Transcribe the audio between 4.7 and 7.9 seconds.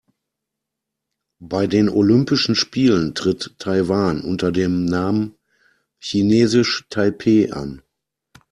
Namen „Chinesisch Taipeh“ an.